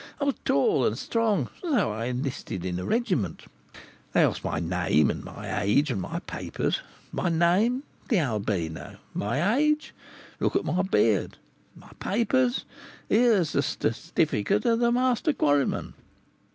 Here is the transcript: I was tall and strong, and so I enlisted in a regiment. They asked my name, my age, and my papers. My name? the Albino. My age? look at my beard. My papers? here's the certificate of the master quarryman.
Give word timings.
I 0.19 0.23
was 0.23 0.33
tall 0.43 0.83
and 0.83 0.97
strong, 0.97 1.49
and 1.63 1.73
so 1.75 1.91
I 1.91 2.05
enlisted 2.05 2.65
in 2.65 2.79
a 2.79 2.85
regiment. 2.85 3.43
They 4.13 4.23
asked 4.25 4.43
my 4.43 4.59
name, 4.59 5.21
my 5.23 5.61
age, 5.61 5.91
and 5.91 6.01
my 6.01 6.17
papers. 6.21 6.81
My 7.11 7.29
name? 7.29 7.83
the 8.09 8.17
Albino. 8.17 8.97
My 9.13 9.57
age? 9.59 9.93
look 10.39 10.55
at 10.55 10.65
my 10.65 10.81
beard. 10.81 11.37
My 11.75 11.91
papers? 11.99 12.65
here's 13.09 13.51
the 13.51 13.61
certificate 13.61 14.65
of 14.65 14.79
the 14.79 14.91
master 14.91 15.33
quarryman. 15.33 15.93